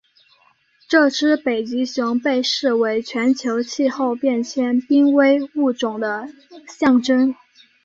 [0.89, 6.27] 这只北极熊被视为全球气候变迁濒危物种的
[6.67, 7.35] 象征。